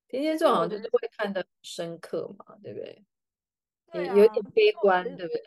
[0.06, 3.04] 天蝎座好像就是会看得很深刻嘛，对不对？
[3.90, 5.42] 对啊，有点悲观，对不对？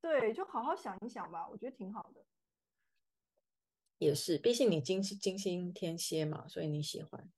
[0.00, 2.24] 对，就好好想一想吧，我觉得挺好的。
[4.00, 7.30] 也是，毕竟你金金星天蝎嘛，所以你喜欢。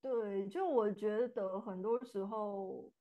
[0.00, 2.92] 对，就我觉得很多时候，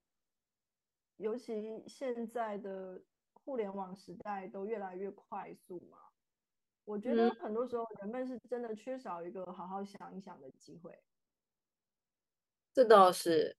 [1.18, 3.04] 尤其现在的
[3.34, 5.98] 互联网时代都越来越快速嘛，
[6.86, 10.98] 我觉得很多时候人们是真的缺少一个好好想一想的机会。
[12.74, 13.58] 这倒是。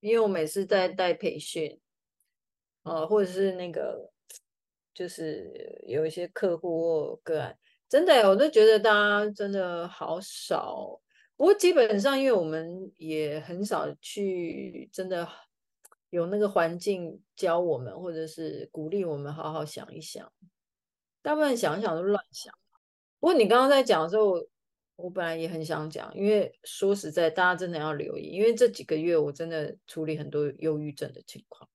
[0.00, 1.80] 因为我每次在带培训，
[2.82, 4.12] 呃，或者是那个，
[4.92, 7.58] 就是有一些客户或个案，
[7.88, 11.00] 真的，我都觉得大家真的好少。
[11.36, 15.28] 不过基本上，因为我们也很少去真的
[16.10, 20.32] 有那个环境教我们，或者是鼓励我们好好想一想。
[21.22, 22.52] 大部分想一想都乱想。
[23.20, 24.46] 不过你刚刚在讲的时候。
[24.98, 31.68] 我本来也很想讲，因为说实在，大家真的要留意，因为这几个月我真的处理很多忧郁症的情况，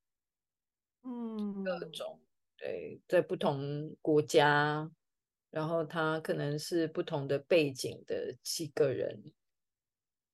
[1.04, 2.20] 嗯，各种
[2.58, 4.90] 对，在不同国家，
[5.52, 9.22] 然后他可能是不同的背景的几个人，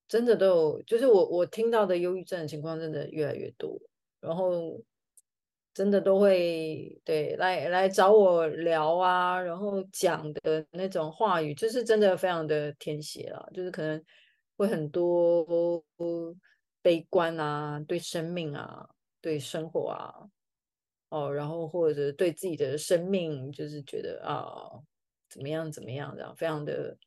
[0.07, 3.77] 真的都有，就是我我听到的忧郁症的情况真的越来越多，
[4.21, 4.81] 然后。
[5.73, 14.03] 真的都会对来来找我聊啊，然后讲的那种话语，就是真的非常的天蝎了，就是可能
[14.55, 15.47] 会很多
[16.81, 18.89] 悲观啊，对生命啊，
[19.21, 20.11] 对生活啊，
[21.09, 24.81] 哦，然后或者对自己的生命，就是觉得啊，
[25.37, 26.97] 怎么样怎么样这样，非常的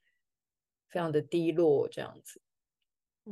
[0.89, 2.41] 非常的低落这样子，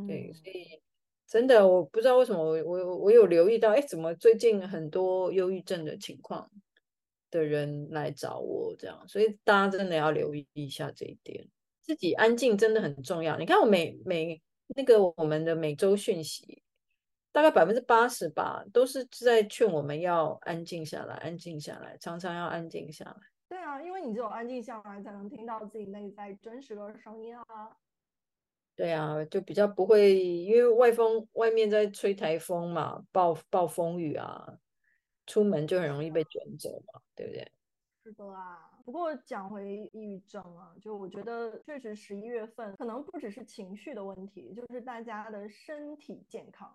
[0.09, 0.83] 对，所以。
[1.31, 6.51] 真的，我不知道为什么我我我有留意到，哎，怎么最近很多忧郁症的情况
[7.31, 11.47] 的人来找我这样，所以大家真的要留意一下这一点，
[11.83, 13.37] 自己安静真的很重要。
[13.37, 16.63] 你看我每每那个我们的每周讯息，
[17.31, 23.17] 大概百分之八十吧，都是在劝我们要安静下来，安静下来，常常要安静下来。
[23.49, 27.77] 对啊，因为你只有安静下来，才能听到自己内在真实的声音啊。
[28.77, 34.59] 对啊，就比较不会，因为外风外面在吹台风嘛，暴暴风雨啊，
[35.27, 37.51] 出门就很容易被卷走嘛，对不对？
[38.05, 38.71] 是的啊。
[38.85, 46.75] 不过讲回抑郁症啊，就我觉得确实十一月份可能不只是情绪的问题，就是大家的身体健康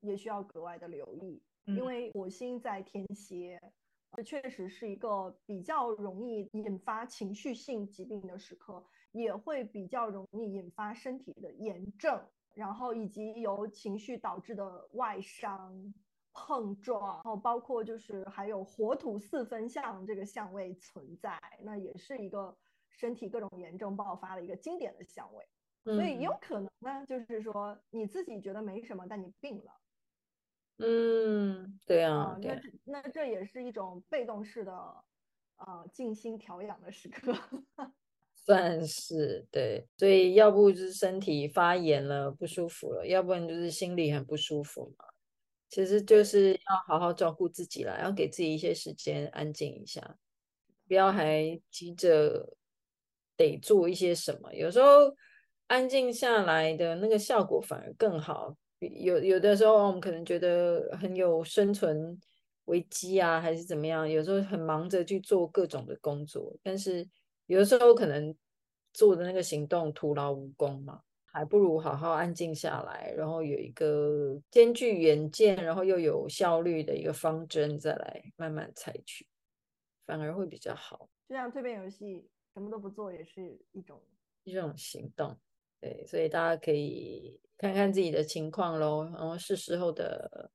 [0.00, 3.77] 也需要格外的留意，因为火星在天蝎，这
[4.24, 8.84] 确实是一个比较容易引发情绪性疾病的时刻。
[9.12, 12.22] 也会比较容易引发身体的炎症，
[12.54, 15.94] 然后以及由情绪导致的外伤、
[16.34, 22.54] 碰撞，然后包括就是还有火土四分相这个相位存在，那也是一个
[22.90, 25.44] 身体各种炎症爆发的一个经典的相位。
[25.84, 29.72] 所以有可能呢，就是说你自己觉得没什么，但你病了。
[30.78, 34.72] 嗯，对啊，那那这也是一种被动式的。
[35.60, 37.34] 呃静心调养的时刻。
[38.32, 45.04] 算是对，所以要不就是身体发炎了不舒服了，要不然就是心里很不舒服嘛。
[45.68, 50.16] 其实就是要好好照顾自己啦，要给自己一些时间安静一下，
[50.86, 52.56] 不要还急着
[53.36, 54.54] 得做一些什么。
[54.54, 55.12] 有时候
[55.66, 58.56] 安静下来的那个效果反而更好。
[58.80, 62.20] 有有的时候我们可能觉得很有生存
[62.64, 67.08] 危机啊，还是怎么样，有时候很忙着去做各种的工作，但是。
[67.48, 68.36] 有的时候可能
[68.92, 71.00] 做的那个行动徒劳无功嘛，
[71.32, 79.26] 还不如好好安静下来，然后有一个兼具远见，然后又有效率的一个方针，再来慢慢采取，
[80.04, 81.08] 反而会比较好。
[81.26, 83.98] 就像蜕变游戏，什么都不做也是一种
[84.44, 85.34] 一种行动。
[85.80, 90.50] 对，所以大家可以看看自己的情况咯，然后是时候的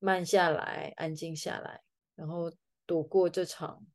[0.00, 1.82] 慢下来，安静下来，
[2.14, 2.50] 然后
[2.86, 3.86] 躲过这场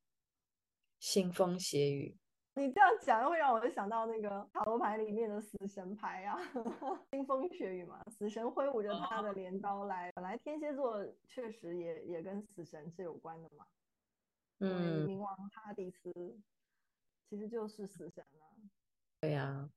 [1.01, 2.17] 腥风血雨。
[2.55, 6.37] 你这样讲，会让我想到那个塔罗牌里面的死神牌啊，
[7.11, 10.11] 腥风血雨嘛，死神挥舞着他的镰刀来。
[10.11, 13.65] 本来天蝎座确实也也跟死神是有关的嘛，
[14.59, 16.13] 嗯，冥王哈迪斯
[17.27, 18.45] 其实就是死神啊。
[19.21, 19.69] 对呀、啊，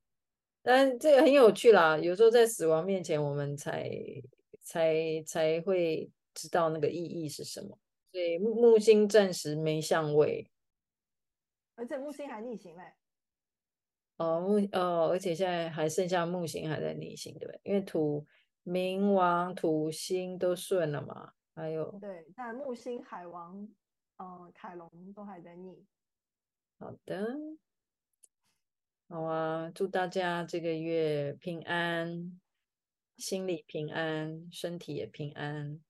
[0.66, 3.88] 但这个很有趣啦，有时候在死亡面前，我们才
[4.62, 7.78] 才才会知道那个意义是什么。
[8.10, 10.50] 所以木木星暂时没相位。
[11.76, 12.94] 而且木星还逆行嘞，
[14.16, 17.60] 哦木哦，而且现在还剩下木星还在逆行，对不对？
[17.62, 18.26] 因为土
[18.64, 23.62] 冥王、土星都顺了嘛，还有对，但木星、海王、
[24.16, 25.84] 嗯、呃，凯龙都还在逆。
[26.80, 27.36] 好的，
[29.08, 32.40] 好啊，祝大家这个月平安，
[33.16, 35.80] 心里平安，身体也平安。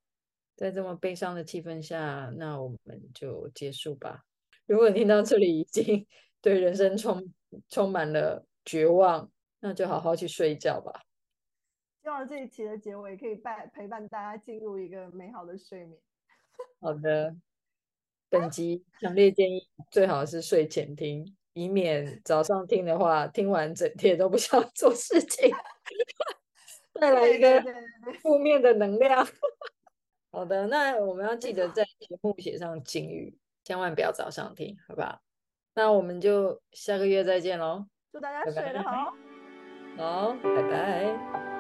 [0.55, 4.25] 在这么悲伤的气氛下，那我们就结束吧。
[4.67, 6.07] 如果你听到这里已经
[6.43, 7.33] 对人生充
[7.71, 11.03] 充满了绝望，那就好好去睡觉吧。
[12.03, 15.99] 希望这一期的结尾可以伴陪伴大家进入一个美好的睡眠。
[16.81, 17.35] 好的，
[18.29, 25.51] 本集强烈建议最好是睡前听，以免早上听的话，听完整天都不想 做事情，
[27.01, 27.63] 带来一个
[28.21, 29.27] 负面的能量。
[30.31, 33.39] 好的，那我们要记得在节目写上警语。
[33.65, 35.19] 千万不要早上听，好不好？
[35.75, 37.87] 那我们就下个月再见喽！
[38.13, 39.13] 祝大家睡得好，
[39.97, 41.56] 好，拜拜。